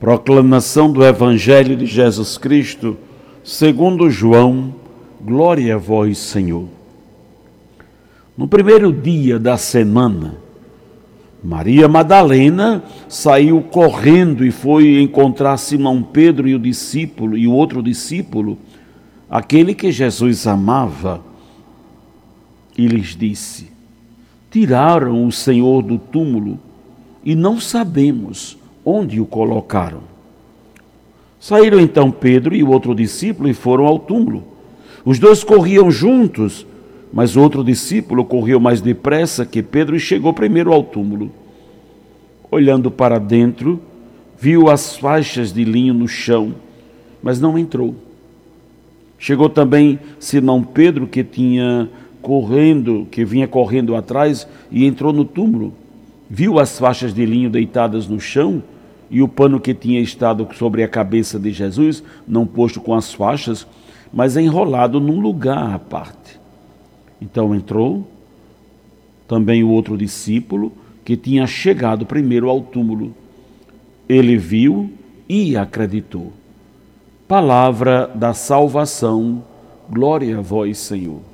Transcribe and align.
Proclamação 0.00 0.90
do 0.90 1.04
Evangelho 1.04 1.76
de 1.76 1.84
Jesus 1.84 2.38
Cristo, 2.38 2.96
segundo 3.44 4.08
João, 4.08 4.74
glória 5.20 5.74
a 5.74 5.78
vós, 5.78 6.16
Senhor. 6.16 6.66
No 8.34 8.48
primeiro 8.48 8.94
dia 8.94 9.38
da 9.38 9.58
semana, 9.58 10.38
Maria 11.44 11.86
Madalena 11.86 12.82
saiu 13.10 13.60
correndo 13.60 14.42
e 14.42 14.50
foi 14.50 15.02
encontrar 15.02 15.58
Simão 15.58 16.02
Pedro 16.02 16.48
e 16.48 16.54
o 16.54 16.58
discípulo 16.58 17.36
e 17.36 17.46
o 17.46 17.52
outro 17.52 17.82
discípulo, 17.82 18.56
aquele 19.28 19.74
que 19.74 19.92
Jesus 19.92 20.46
amava 20.46 21.22
e 22.74 22.86
lhes 22.86 23.14
disse: 23.14 23.70
Tiraram 24.50 25.26
o 25.26 25.30
Senhor 25.30 25.82
do 25.82 25.98
túmulo 25.98 26.58
e 27.22 27.34
não 27.34 27.60
sabemos 27.60 28.58
onde 28.84 29.20
o 29.20 29.26
colocaram. 29.26 30.00
Saíram 31.38 31.80
então 31.80 32.10
Pedro 32.10 32.54
e 32.54 32.62
o 32.62 32.70
outro 32.70 32.94
discípulo 32.94 33.48
e 33.48 33.54
foram 33.54 33.86
ao 33.86 33.98
túmulo. 33.98 34.44
Os 35.04 35.18
dois 35.18 35.42
corriam 35.42 35.90
juntos, 35.90 36.66
mas 37.12 37.34
o 37.34 37.40
outro 37.40 37.64
discípulo 37.64 38.24
correu 38.24 38.60
mais 38.60 38.80
depressa 38.80 39.46
que 39.46 39.62
Pedro 39.62 39.96
e 39.96 40.00
chegou 40.00 40.32
primeiro 40.34 40.72
ao 40.72 40.82
túmulo. 40.82 41.30
Olhando 42.50 42.90
para 42.90 43.18
dentro, 43.18 43.80
viu 44.38 44.68
as 44.68 44.96
faixas 44.96 45.52
de 45.52 45.64
linho 45.64 45.94
no 45.94 46.06
chão, 46.06 46.54
mas 47.22 47.40
não 47.40 47.58
entrou. 47.58 47.94
Chegou 49.18 49.48
também 49.48 49.98
Simão 50.18 50.62
Pedro, 50.62 51.06
que 51.06 51.22
tinha 51.22 51.88
correndo, 52.22 53.06
que 53.10 53.24
vinha 53.24 53.46
correndo 53.46 53.94
atrás 53.94 54.46
e 54.70 54.84
entrou 54.86 55.12
no 55.12 55.24
túmulo. 55.24 55.74
Viu 56.32 56.60
as 56.60 56.78
faixas 56.78 57.12
de 57.12 57.26
linho 57.26 57.50
deitadas 57.50 58.06
no 58.06 58.20
chão 58.20 58.62
e 59.10 59.20
o 59.20 59.26
pano 59.26 59.58
que 59.58 59.74
tinha 59.74 60.00
estado 60.00 60.46
sobre 60.54 60.84
a 60.84 60.88
cabeça 60.88 61.40
de 61.40 61.50
Jesus, 61.50 62.04
não 62.26 62.46
posto 62.46 62.80
com 62.80 62.94
as 62.94 63.12
faixas, 63.12 63.66
mas 64.12 64.36
enrolado 64.36 65.00
num 65.00 65.18
lugar 65.18 65.74
à 65.74 65.78
parte. 65.80 66.38
Então 67.20 67.52
entrou 67.52 68.06
também 69.26 69.64
o 69.64 69.70
outro 69.70 69.98
discípulo 69.98 70.72
que 71.04 71.16
tinha 71.16 71.44
chegado 71.48 72.06
primeiro 72.06 72.48
ao 72.48 72.60
túmulo. 72.60 73.12
Ele 74.08 74.36
viu 74.36 74.92
e 75.28 75.56
acreditou. 75.56 76.32
Palavra 77.26 78.08
da 78.14 78.32
salvação, 78.32 79.42
glória 79.88 80.38
a 80.38 80.40
vós, 80.40 80.78
Senhor. 80.78 81.29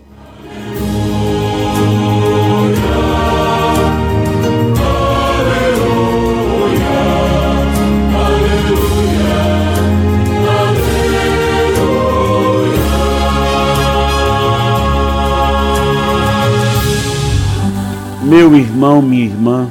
Meu 18.27 18.57
irmão, 18.57 19.01
minha 19.01 19.25
irmã, 19.25 19.71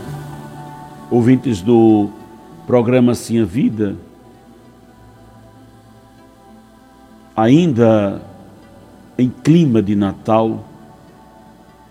ouvintes 1.12 1.62
do 1.62 2.09
programa 2.66 3.13
Sim 3.13 3.41
a 3.41 3.44
Vida, 3.44 3.97
ainda 7.35 8.22
em 9.18 9.30
clima 9.30 9.81
de 9.81 9.94
Natal, 9.94 10.63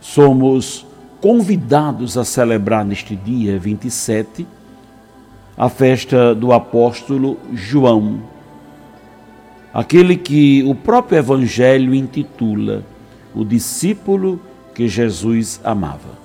somos 0.00 0.86
convidados 1.20 2.16
a 2.16 2.24
celebrar 2.24 2.82
neste 2.82 3.14
dia 3.14 3.58
27 3.58 4.46
a 5.58 5.68
festa 5.68 6.34
do 6.34 6.50
apóstolo 6.50 7.38
João, 7.52 8.20
aquele 9.70 10.16
que 10.16 10.62
o 10.62 10.74
próprio 10.74 11.18
Evangelho 11.18 11.94
intitula 11.94 12.82
o 13.34 13.44
discípulo 13.44 14.40
que 14.74 14.88
Jesus 14.88 15.60
amava. 15.62 16.23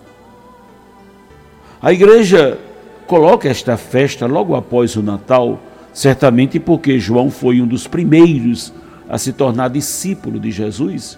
A 1.81 1.94
igreja 1.94 2.59
coloca 3.07 3.47
esta 3.47 3.78
festa 3.78 4.25
logo 4.25 4.53
após 4.53 4.97
o 4.97 5.01
Natal, 5.01 5.62
certamente 5.94 6.59
porque 6.59 7.00
João 7.00 7.31
foi 7.31 7.62
um 7.62 7.67
dos 7.67 7.88
primeiros 7.88 8.73
a 9.07 9.17
se 9.17 9.31
tornar 9.31 9.69
discípulo 9.69 10.41
de 10.41 10.51
Jesus, 10.51 11.17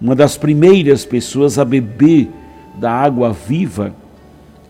uma 0.00 0.14
das 0.14 0.38
primeiras 0.38 1.04
pessoas 1.04 1.58
a 1.58 1.66
beber 1.66 2.30
da 2.78 2.90
água 2.90 3.30
viva 3.30 3.94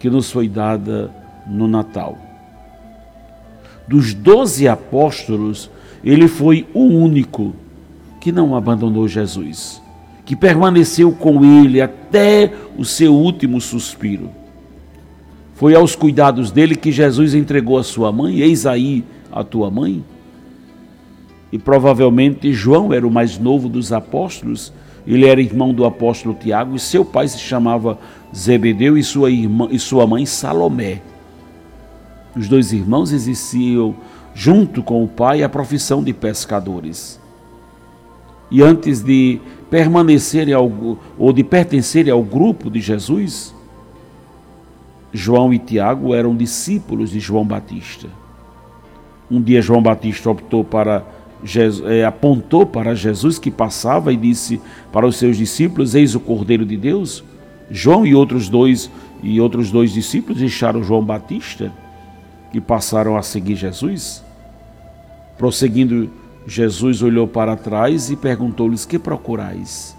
que 0.00 0.10
nos 0.10 0.32
foi 0.32 0.48
dada 0.48 1.12
no 1.46 1.68
Natal. 1.68 2.18
Dos 3.86 4.12
doze 4.12 4.66
apóstolos, 4.66 5.70
ele 6.02 6.26
foi 6.26 6.66
o 6.74 6.80
único 6.80 7.54
que 8.20 8.32
não 8.32 8.56
abandonou 8.56 9.06
Jesus, 9.06 9.80
que 10.24 10.34
permaneceu 10.34 11.12
com 11.12 11.44
ele 11.44 11.80
até 11.80 12.52
o 12.76 12.84
seu 12.84 13.14
último 13.14 13.60
suspiro. 13.60 14.28
Foi 15.56 15.74
aos 15.74 15.96
cuidados 15.96 16.50
dele 16.50 16.76
que 16.76 16.92
Jesus 16.92 17.34
entregou 17.34 17.78
a 17.78 17.82
sua 17.82 18.12
mãe, 18.12 18.40
eis 18.40 18.66
aí 18.66 19.02
a 19.32 19.42
tua 19.42 19.70
mãe. 19.70 20.04
E 21.50 21.58
provavelmente 21.58 22.52
João 22.52 22.92
era 22.92 23.06
o 23.06 23.10
mais 23.10 23.38
novo 23.38 23.66
dos 23.66 23.90
apóstolos, 23.90 24.70
ele 25.06 25.26
era 25.26 25.40
irmão 25.40 25.72
do 25.72 25.86
apóstolo 25.86 26.36
Tiago, 26.38 26.76
e 26.76 26.78
seu 26.78 27.06
pai 27.06 27.26
se 27.26 27.38
chamava 27.38 27.98
Zebedeu 28.36 28.98
e 28.98 29.02
sua, 29.02 29.30
irmã, 29.30 29.66
e 29.70 29.78
sua 29.78 30.06
mãe 30.06 30.26
Salomé. 30.26 31.00
Os 32.36 32.48
dois 32.48 32.74
irmãos 32.74 33.10
exerciam, 33.10 33.94
junto 34.34 34.82
com 34.82 35.02
o 35.02 35.08
pai, 35.08 35.42
a 35.42 35.48
profissão 35.48 36.04
de 36.04 36.12
pescadores. 36.12 37.18
E 38.50 38.62
antes 38.62 39.00
de 39.00 39.40
permanecerem 39.70 40.54
ou 40.54 41.32
de 41.32 41.42
pertencerem 41.42 42.12
ao 42.12 42.22
grupo 42.22 42.70
de 42.70 42.80
Jesus, 42.80 43.55
João 45.16 45.52
e 45.52 45.58
Tiago 45.58 46.14
eram 46.14 46.36
discípulos 46.36 47.10
de 47.10 47.18
João 47.18 47.44
Batista. 47.44 48.08
Um 49.30 49.40
dia 49.40 49.60
João 49.60 49.82
Batista 49.82 50.30
optou 50.30 50.62
para 50.62 51.04
Jesus, 51.42 51.90
é, 51.90 52.04
apontou 52.04 52.64
para 52.64 52.94
Jesus 52.94 53.38
que 53.38 53.50
passava 53.50 54.12
e 54.12 54.16
disse 54.16 54.60
para 54.92 55.06
os 55.06 55.16
seus 55.16 55.36
discípulos: 55.36 55.94
Eis 55.94 56.14
o 56.14 56.20
Cordeiro 56.20 56.64
de 56.64 56.76
Deus. 56.76 57.24
João 57.70 58.06
e 58.06 58.14
outros 58.14 58.48
dois 58.48 58.90
e 59.22 59.40
outros 59.40 59.70
dois 59.70 59.92
discípulos 59.92 60.38
deixaram 60.38 60.84
João 60.84 61.04
Batista 61.04 61.72
e 62.52 62.60
passaram 62.60 63.16
a 63.16 63.22
seguir 63.22 63.56
Jesus. 63.56 64.24
Prosseguindo, 65.36 66.08
Jesus 66.46 67.02
olhou 67.02 67.26
para 67.26 67.56
trás 67.56 68.10
e 68.10 68.16
perguntou-lhes: 68.16 68.84
Que 68.84 68.98
procurais? 68.98 69.96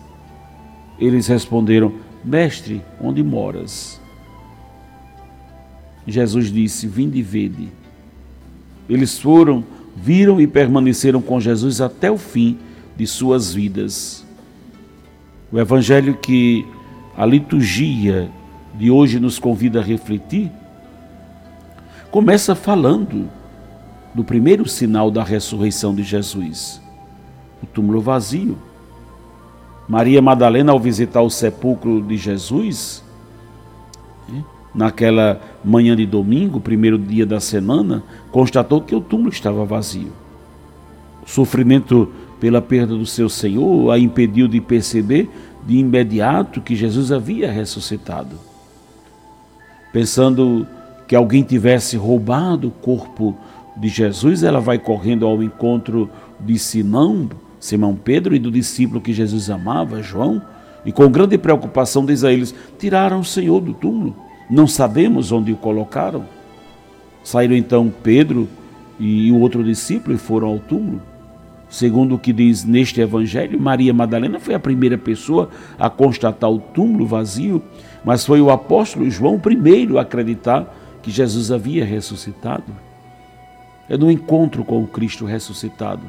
Eles 0.97 1.28
responderam: 1.28 1.94
Mestre, 2.23 2.81
onde 3.01 3.22
moras? 3.22 3.99
Jesus 6.07 6.51
disse: 6.51 6.88
Vinde 6.88 7.19
e 7.19 7.22
vede. 7.22 7.69
Eles 8.90 9.19
foram, 9.19 9.63
viram 9.95 10.40
e 10.40 10.47
permaneceram 10.47 11.22
com 11.22 11.40
Jesus 11.40 11.81
até 11.81 12.09
o 12.09 12.18
fim 12.18 12.58
de 12.96 13.05
suas 13.05 13.53
vidas. 13.53 14.26
O 15.52 15.59
evangelho 15.59 16.16
que 16.16 16.66
a 17.17 17.26
liturgia 17.26 18.29
de 18.76 18.90
hoje 18.90 19.20
nos 19.20 19.40
convida 19.40 19.79
a 19.79 19.84
refletir 19.84 20.52
começa 22.11 22.55
falando 22.55 23.29
do 24.14 24.23
primeiro 24.23 24.67
sinal 24.67 25.11
da 25.11 25.23
ressurreição 25.23 25.93
de 25.93 26.03
Jesus, 26.03 26.82
o 27.61 27.66
túmulo 27.66 28.02
vazio. 28.02 28.58
Maria 29.87 30.22
Madalena, 30.22 30.72
ao 30.72 30.79
visitar 30.79 31.22
o 31.22 31.29
sepulcro 31.29 32.02
de 32.02 32.17
Jesus, 32.17 33.03
naquela 34.78 35.41
manhã 35.66 35.96
de 35.96 36.06
domingo, 36.06 36.59
primeiro 36.59 37.00
dia 37.00 37.26
da 37.26 37.40
semana, 37.40 38.03
constatou 38.32 38.79
que 38.79 38.96
o 38.96 39.02
túmulo 39.02 39.29
estava 39.29 39.66
vazio. 39.66 40.14
O 41.26 41.29
sofrimento 41.29 42.09
pela 42.40 42.62
perda 42.62 42.96
do 42.96 43.06
seu 43.06 43.28
Senhor 43.28 43.91
a 43.91 43.97
impediu 43.97 44.47
de 44.47 44.62
perceber 44.62 45.28
de 45.66 45.78
imediato 45.78 46.62
que 46.62 46.76
Jesus 46.76 47.12
havia 47.12 47.52
ressuscitado. 47.52 48.38
Pensando 49.91 50.68
que 51.08 51.16
alguém 51.16 51.41
tivesse 51.41 51.97
roubado 51.97 52.68
o 52.68 52.72
corpo 52.72 53.35
de 53.76 53.88
Jesus, 53.88 54.44
ela 54.44 54.59
vai 54.59 54.78
correndo 54.78 55.26
ao 55.26 55.41
encontro 55.41 56.08
de 56.40 56.59
Simão, 56.59 57.30
Simão 57.59 57.96
Pedro 57.96 58.35
e 58.35 58.40
do 58.40 58.52
discípulo 58.52 59.02
que 59.02 59.12
Jesus 59.12 59.50
amava, 59.50 60.03
João, 60.03 60.41
e 60.85 60.91
com 60.91 61.09
grande 61.09 61.38
preocupação 61.38 62.06
diz 62.06 62.23
a 62.23 62.32
eles: 62.32 62.53
Tiraram 62.78 63.20
o 63.20 63.26
Senhor 63.26 63.59
do 63.59 63.73
túmulo, 63.73 64.16
não 64.49 64.67
sabemos 64.67 65.32
onde 65.32 65.52
o 65.52 65.58
colocaram. 65.58 66.26
Saíram 67.23 67.55
então 67.55 67.94
Pedro 68.03 68.47
e 68.99 69.32
o 69.32 69.40
outro 69.40 69.64
discípulo 69.64 70.16
e 70.16 70.17
foram 70.17 70.47
ao 70.47 70.59
túmulo. 70.59 71.02
Segundo 71.70 72.16
o 72.16 72.20
que 72.20 72.32
diz 72.32 72.64
neste 72.64 73.02
evangelho, 73.02 73.59
Maria 73.59 73.94
Madalena 73.94 74.40
foi 74.40 74.53
a 74.53 74.59
primeira 74.59 74.97
pessoa 74.97 75.49
a 75.78 75.90
constatar 75.90 76.49
o 76.49 76.59
túmulo 76.59 77.05
vazio, 77.05 77.61
mas 78.05 78.26
foi 78.26 78.40
o 78.40 78.49
apóstolo 78.49 79.09
João 79.09 79.35
o 79.35 79.40
primeiro 79.40 79.97
a 79.97 80.03
acreditar 80.03 80.73
que 81.02 81.11
Jesus 81.11 81.52
havia 81.52 81.84
ressuscitado. 81.84 82.72
É 83.90 83.97
no 83.97 84.09
encontro 84.09 84.64
com 84.64 84.82
o 84.82 84.88
Cristo 84.88 85.26
ressuscitado 85.26 86.03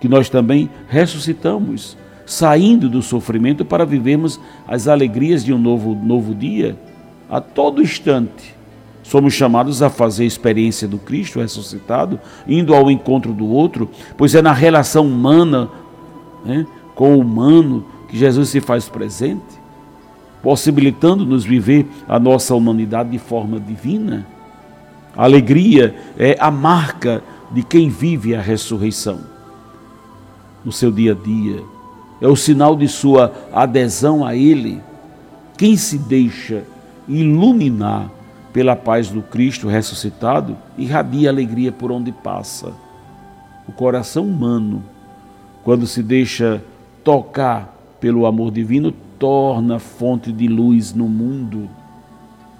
que 0.00 0.08
nós 0.08 0.28
também 0.28 0.68
ressuscitamos, 0.88 1.96
saindo 2.24 2.88
do 2.88 3.02
sofrimento 3.02 3.64
para 3.64 3.84
vivermos 3.84 4.40
as 4.66 4.88
alegrias 4.88 5.44
de 5.44 5.52
um 5.52 5.58
novo, 5.58 5.94
novo 5.94 6.34
dia 6.34 6.76
a 7.28 7.40
todo 7.40 7.82
instante 7.82 8.56
Somos 9.06 9.34
chamados 9.34 9.82
a 9.82 9.88
fazer 9.88 10.24
a 10.24 10.26
experiência 10.26 10.88
do 10.88 10.98
Cristo 10.98 11.38
ressuscitado, 11.38 12.18
indo 12.46 12.74
ao 12.74 12.90
encontro 12.90 13.32
do 13.32 13.46
outro, 13.46 13.88
pois 14.16 14.34
é 14.34 14.42
na 14.42 14.52
relação 14.52 15.06
humana 15.06 15.68
né, 16.44 16.66
com 16.96 17.14
o 17.14 17.20
humano 17.20 17.86
que 18.08 18.18
Jesus 18.18 18.48
se 18.48 18.60
faz 18.60 18.88
presente, 18.88 19.44
possibilitando-nos 20.42 21.44
viver 21.44 21.86
a 22.08 22.18
nossa 22.18 22.52
humanidade 22.56 23.10
de 23.10 23.18
forma 23.20 23.60
divina. 23.60 24.26
A 25.16 25.22
alegria 25.22 25.94
é 26.18 26.36
a 26.40 26.50
marca 26.50 27.22
de 27.52 27.62
quem 27.62 27.88
vive 27.88 28.34
a 28.34 28.40
ressurreição 28.40 29.20
no 30.64 30.72
seu 30.72 30.90
dia 30.90 31.12
a 31.12 31.14
dia. 31.14 31.62
É 32.20 32.26
o 32.26 32.34
sinal 32.34 32.74
de 32.74 32.88
sua 32.88 33.32
adesão 33.52 34.26
a 34.26 34.34
Ele. 34.34 34.82
Quem 35.56 35.76
se 35.76 35.96
deixa 35.96 36.64
iluminar 37.08 38.10
pela 38.52 38.74
paz 38.74 39.10
do 39.10 39.22
Cristo 39.22 39.68
ressuscitado, 39.68 40.56
irradia 40.78 41.28
alegria 41.28 41.70
por 41.70 41.92
onde 41.92 42.10
passa. 42.10 42.72
O 43.68 43.72
coração 43.72 44.26
humano, 44.26 44.82
quando 45.62 45.86
se 45.86 46.02
deixa 46.02 46.62
tocar 47.04 47.76
pelo 48.00 48.26
amor 48.26 48.50
divino, 48.50 48.92
torna 49.18 49.78
fonte 49.78 50.32
de 50.32 50.48
luz 50.48 50.94
no 50.94 51.08
mundo, 51.08 51.68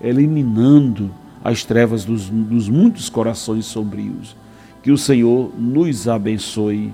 eliminando 0.01 1.11
as 1.43 1.65
trevas 1.65 2.05
dos, 2.05 2.29
dos 2.29 2.69
muitos 2.69 3.09
corações 3.09 3.67
sombrios. 3.67 4.37
Que 4.83 4.91
o 4.91 4.99
Senhor 4.99 5.53
nos 5.59 6.07
abençoe. 6.09 6.93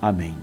Amém. 0.00 0.34